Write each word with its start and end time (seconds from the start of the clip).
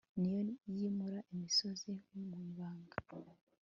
ni 0.19 0.29
yo 0.35 0.39
yimura 0.77 1.19
imisozi 1.33 1.89
mu 2.25 2.35
ibanga 2.49 2.95